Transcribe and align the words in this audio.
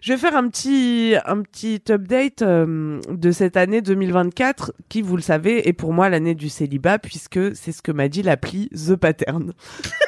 Je 0.00 0.12
vais 0.12 0.18
faire 0.18 0.36
un 0.36 0.48
petit, 0.48 1.14
un 1.26 1.42
petit 1.42 1.80
update 1.90 2.42
euh, 2.42 2.98
de 3.08 3.30
cette 3.30 3.56
année 3.56 3.82
2024 3.82 4.72
qui, 4.88 5.00
vous 5.02 5.14
le 5.16 5.22
savez, 5.22 5.68
est 5.68 5.72
pour 5.72 5.92
moi 5.92 6.08
l'année 6.08 6.34
du 6.34 6.48
célibat 6.48 6.98
puisque 6.98 7.54
c'est 7.54 7.70
ce 7.72 7.82
que 7.82 7.92
m'a 7.92 8.08
dit 8.08 8.22
l'appli 8.22 8.68
The 8.70 8.96
Pattern. 8.96 9.52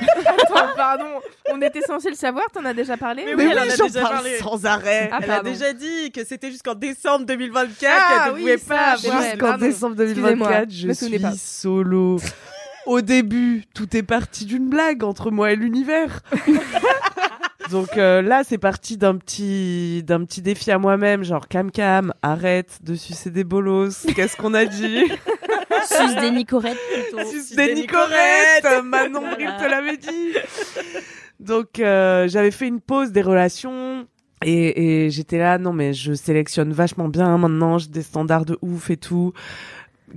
Attends, 0.26 0.74
pardon, 0.76 1.04
on 1.52 1.60
était 1.62 1.82
censé 1.82 2.08
le 2.08 2.16
savoir, 2.16 2.44
t'en 2.52 2.64
as 2.64 2.74
déjà 2.74 2.96
parlé 2.96 3.22
Mais 3.24 3.34
oui, 3.34 3.44
oui, 3.44 3.48
elle 3.52 3.58
en 3.58 3.72
a 3.72 3.76
j'en 3.76 3.86
déjà 3.86 4.00
parle 4.00 4.14
parlé. 4.14 4.38
sans 4.38 4.64
arrêt. 4.66 5.10
Ah, 5.12 5.18
Elle 5.22 5.30
a 5.30 5.42
déjà 5.42 5.72
dit 5.72 6.10
que 6.12 6.24
c'était 6.24 6.50
jusqu'en 6.50 6.74
décembre 6.74 7.26
2024 7.26 7.92
Ah, 7.94 8.24
qu'elle 8.24 8.32
ne 8.32 8.36
oui, 8.36 8.40
pouvait 8.42 8.58
ça, 8.58 8.74
pas 8.74 8.90
avoir. 8.92 9.22
Jusqu'en 9.22 9.58
décembre 9.58 10.00
Excusez-moi, 10.02 10.30
2024, 10.48 10.70
je 10.72 10.92
suis 10.92 11.18
pas. 11.20 11.32
solo. 11.36 12.18
Au 12.86 13.00
début, 13.00 13.64
tout 13.74 13.96
est 13.96 14.02
parti 14.02 14.44
d'une 14.44 14.68
blague 14.68 15.04
entre 15.04 15.30
moi 15.30 15.52
et 15.52 15.56
l'univers. 15.56 16.20
Donc 17.70 17.96
euh, 17.96 18.20
là, 18.22 18.42
c'est 18.44 18.58
parti 18.58 18.96
d'un 18.96 19.16
petit 19.16 20.02
d'un 20.02 20.24
petit 20.24 20.42
défi 20.42 20.70
à 20.70 20.78
moi-même, 20.78 21.24
genre 21.24 21.48
cam 21.48 21.70
cam, 21.70 22.12
arrête 22.22 22.78
de 22.82 22.94
sucer 22.94 23.30
des 23.30 23.44
bolos. 23.44 24.06
Qu'est-ce 24.14 24.36
qu'on 24.36 24.54
a 24.54 24.64
dit 24.64 25.04
Suce 25.86 26.14
des 26.20 26.30
nicorettes 26.30 26.78
plutôt. 26.92 27.28
Suce 27.30 27.56
des 27.56 27.74
nicorettes. 27.74 28.84
Manon 28.84 29.22
Bril 29.32 29.50
te 29.58 29.68
l'avait 29.68 29.96
dit. 29.96 30.34
Donc 31.40 31.78
euh, 31.78 32.28
j'avais 32.28 32.50
fait 32.50 32.68
une 32.68 32.80
pause 32.80 33.12
des 33.12 33.22
relations. 33.22 34.06
Et, 34.44 35.04
et 35.06 35.10
j'étais 35.10 35.38
là, 35.38 35.56
non 35.58 35.72
mais 35.72 35.94
je 35.94 36.12
sélectionne 36.12 36.72
vachement 36.72 37.08
bien 37.08 37.38
maintenant, 37.38 37.78
j'ai 37.78 37.88
des 37.88 38.02
standards 38.02 38.44
de 38.44 38.58
ouf 38.60 38.90
et 38.90 38.98
tout, 38.98 39.32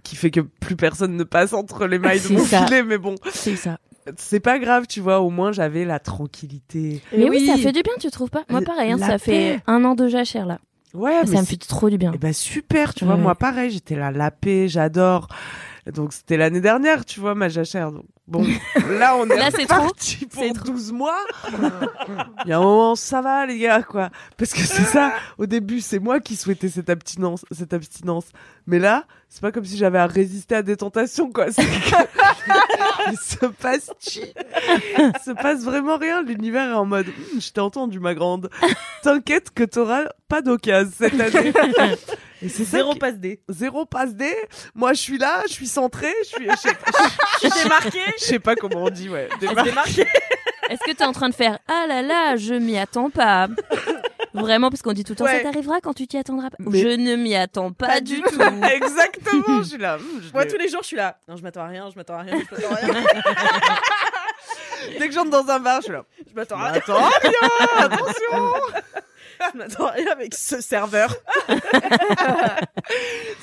qui 0.03 0.17
fait 0.17 0.31
que 0.31 0.41
plus 0.41 0.75
personne 0.75 1.16
ne 1.16 1.23
passe 1.23 1.53
entre 1.53 1.88
les 1.88 1.97
mailles 1.97 2.19
de 2.19 2.33
mon 2.33 2.44
ça. 2.44 2.66
filet, 2.66 2.83
mais 2.83 2.97
bon, 2.97 3.16
C'est 3.31 3.55
ça. 3.55 3.77
C'est 4.17 4.39
pas 4.39 4.59
grave, 4.59 4.86
tu 4.88 5.02
vois, 5.02 5.19
au 5.19 5.30
moins 5.30 5.52
j'avais 5.52 5.83
la 5.86 6.00
tranquillité. 6.00 7.02
Mais 7.16 7.30
oui, 7.30 7.45
ça 7.45 7.58
fait 7.58 7.72
du 7.72 7.81
bien, 7.81 7.94
tu 8.00 8.09
trouves 8.11 8.30
pas? 8.30 8.44
Moi, 8.50 8.61
La- 8.61 8.66
pareil, 8.66 8.91
hein, 8.91 8.97
ça 8.97 9.17
fait 9.17 9.59
un 9.67 9.83
an 9.86 9.95
de 9.95 10.08
jachère 10.08 10.45
là. 10.45 10.59
Ouais, 10.94 11.22
mais 11.25 11.36
ça 11.36 11.41
me 11.41 11.45
fait 11.45 11.58
trop 11.58 11.89
du 11.89 11.97
bien. 11.97 12.11
Eh 12.16 12.17
ben 12.17 12.33
super, 12.33 12.94
tu 12.94 13.03
vois, 13.05 13.16
Ouais. 13.16 13.22
moi 13.22 13.35
pareil, 13.35 13.69
j'étais 13.72 13.95
là, 13.95 14.09
la 14.11 14.31
paix, 14.31 14.67
j'adore. 14.67 15.28
Donc 15.94 16.11
c'était 16.11 16.35
l'année 16.38 16.59
dernière, 16.61 17.05
tu 17.05 17.19
vois, 17.19 17.33
ma 17.35 17.47
jachère. 17.50 17.91
Donc 17.91 18.05
bon, 18.28 18.44
là 19.00 19.16
on 19.17 19.25
est 19.30 19.38
Là, 19.38 19.50
c'est 19.52 19.66
trop. 19.66 19.83
parti 19.83 20.25
pour 20.25 20.44
trop. 20.53 20.72
12 20.73 20.91
mois. 20.94 21.16
Il 22.45 22.50
y 22.50 22.53
a 22.53 22.58
un 22.58 22.61
moment, 22.61 22.95
ça 22.95 23.22
va 23.22 23.45
les 23.45 23.59
gars, 23.59 23.83
quoi. 23.83 24.09
Parce 24.38 24.52
que 24.53 24.59
c'est 24.61 24.83
ça, 24.83 25.13
au 25.38 25.45
début, 25.45 25.80
c'est 25.81 26.00
moi 26.00 26.19
qui 26.19 26.35
souhaitais 26.35 26.67
cette 26.69 26.89
abstinence, 26.89 27.45
cette 27.52 27.73
abstinence. 27.73 28.25
Mais 28.66 28.80
là, 28.80 29.03
c'est 29.30 29.41
pas 29.41 29.52
comme 29.52 29.66
si 29.66 29.78
j'avais 29.78 30.00
à 30.00 30.08
résister 30.08 30.55
à 30.55 30.61
des 30.63 30.75
tentations, 30.78 31.31
quoi. 31.31 31.45
Il 33.12 33.17
se 33.17 33.45
passe 33.45 33.92
chi. 34.00 34.22
Il 34.98 35.12
se 35.23 35.31
passe 35.31 35.64
vraiment 35.64 35.98
rien. 35.98 36.22
L'univers 36.23 36.70
est 36.70 36.73
en 36.73 36.86
mode, 36.86 37.08
Hum, 37.08 37.42
je 37.42 37.52
t'ai 37.52 37.62
entendu, 37.62 38.00
ma 38.00 38.14
grande. 38.16 38.50
T'inquiète 39.03 39.52
que 39.53 39.64
t'auras 39.64 40.06
pas 40.28 40.42
d'occasion 40.42 40.92
cette 40.98 41.20
année. 41.20 41.53
Et 42.42 42.50
c'est 42.50 42.66
Zéro 42.66 42.94
qui- 42.94 43.00
passe 43.00 43.16
D. 43.16 43.42
zéro 43.50 43.86
passe 43.86 44.14
D. 44.14 44.31
Moi, 44.75 44.94
je 44.94 45.00
suis 45.02 45.18
là, 45.18 45.41
je 45.47 45.53
suis 45.53 45.68
centré, 45.68 46.13
je 46.24 46.28
suis, 46.28 46.50
je 46.50 46.56
sais 46.56 46.74
pas, 46.75 46.91
Tu 47.41 47.50
t'es 47.50 47.68
marqué 47.68 48.00
je 48.19 48.24
sais 48.24 48.40
pas 48.40 48.56
comment 48.56 48.84
on 48.84 48.90
dit, 48.90 49.09
ouais. 49.09 49.28
Marquée. 49.74 50.06
Est-ce 50.69 50.81
que 50.86 50.91
t'es 50.96 51.03
en 51.06 51.13
train 51.13 51.30
de 51.30 51.34
faire 51.36 51.57
Ah 51.68 51.86
là 51.88 52.02
là, 52.02 52.36
je 52.36 52.53
m'y 52.53 52.78
attends 52.78 53.09
pas 53.09 53.47
Vraiment, 54.33 54.69
parce 54.69 54.81
qu'on 54.81 54.93
dit 54.93 55.03
tout 55.03 55.13
le 55.13 55.17
temps 55.17 55.25
Ouais. 55.25 55.38
ça 55.38 55.43
t'arrivera 55.51 55.79
quand 55.81 55.93
tu 55.93 56.05
t'y 56.07 56.17
attendras 56.17 56.49
pas. 56.49 56.57
Mais- 56.59 56.79
Je 56.79 56.88
ne 56.89 57.15
m'y 57.15 57.35
attends 57.35 57.71
pas, 57.71 58.01
du 58.01 58.21
tout. 58.21 58.29
Exactement, 58.73 59.59
je 59.63 59.67
suis 59.69 59.77
là. 59.77 59.95
hum, 59.95 60.21
je 60.21 60.31
Moi, 60.33 60.43
l'ai- 60.43 60.49
tous 60.51 60.57
les 60.57 60.67
jours, 60.69 60.81
je 60.81 60.88
suis 60.88 60.97
là. 60.97 61.17
Non, 61.27 61.35
je 61.38 61.43
m'attends 61.43 61.61
à 61.61 61.67
rien, 61.67 61.89
je 61.91 61.95
m'attends 61.95 62.15
à 62.15 62.21
rien, 62.21 62.33
je 62.38 62.55
m'attends 62.55 62.73
à 62.73 62.75
rien. 62.75 63.03
Dès 64.99 65.07
que 65.07 65.13
j'entre 65.13 65.31
dans 65.31 65.47
un 65.49 65.59
bar, 65.59 65.77
je 65.81 65.83
suis 65.85 65.93
là. 65.93 66.05
Je 66.29 66.33
m'attends 66.35 66.57
à 66.57 66.69
rien. 66.69 66.81
Attends, 66.81 67.09
bien, 67.21 67.85
attention. 67.85 68.51
Je 69.53 69.57
m'attends 69.57 69.85
à 69.88 69.91
rien 69.91 70.11
avec 70.11 70.33
ce 70.35 70.61
serveur. 70.61 71.15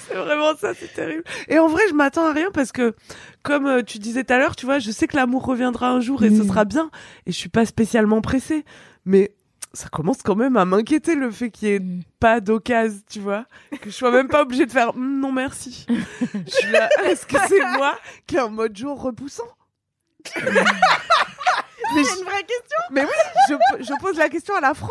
C'est 0.09 0.15
vraiment 0.15 0.57
ça, 0.57 0.73
c'est 0.75 0.93
terrible. 0.93 1.25
Et 1.49 1.59
en 1.59 1.69
vrai, 1.69 1.83
je 1.89 1.95
m'attends 1.95 2.27
à 2.27 2.33
rien 2.33 2.51
parce 2.53 2.73
que, 2.73 2.95
comme 3.43 3.67
euh, 3.67 3.83
tu 3.83 3.99
disais 3.99 4.25
tout 4.25 4.33
à 4.33 4.39
l'heure, 4.39 4.57
tu 4.57 4.67
vois, 4.67 4.79
je 4.79 4.91
sais 4.91 5.07
que 5.07 5.17
l'amour 5.17 5.45
reviendra 5.45 5.89
un 5.91 6.01
jour 6.01 6.23
et 6.25 6.31
ce 6.31 6.43
Mm. 6.43 6.49
sera 6.49 6.65
bien. 6.65 6.91
Et 7.27 7.33
je 7.33 7.37
suis 7.37 7.49
pas 7.49 7.65
spécialement 7.67 8.21
pressée. 8.21 8.65
Mais 9.05 9.35
ça 9.75 9.89
commence 9.89 10.23
quand 10.23 10.35
même 10.37 10.57
à 10.57 10.65
m'inquiéter 10.65 11.15
le 11.15 11.31
fait 11.31 11.51
qu'il 11.51 11.69
y 11.69 11.73
ait 11.73 11.81
Mm. 11.81 12.03
pas 12.21 12.41
d'occasion, 12.41 13.01
tu 13.11 13.21
vois. 13.21 13.45
Que 13.81 13.91
je 13.91 13.95
sois 13.95 14.11
même 14.11 14.29
pas 14.29 14.43
obligée 14.43 14.65
de 14.67 14.73
faire 14.73 14.91
Hum, 14.97 15.21
non 15.21 15.33
merci. 15.33 15.87
je 15.89 16.51
suis 16.51 16.71
là, 16.71 16.89
est-ce 17.05 17.27
que 17.27 17.37
c'est 17.49 17.61
moi 17.77 17.99
qui 18.27 18.37
est 18.37 18.41
en 18.41 18.51
mode 18.51 18.77
jour 18.77 19.01
repoussant? 19.03 19.45
Mais 20.37 22.03
C'est 22.05 22.19
une 22.19 22.25
vraie 22.25 22.43
question. 22.43 22.79
Mais 22.91 23.03
oui, 23.05 23.11
je, 23.49 23.85
je 23.85 24.01
pose 24.01 24.17
la 24.17 24.29
question 24.29 24.55
à 24.57 24.61
la 24.61 24.75
France. 24.75 24.91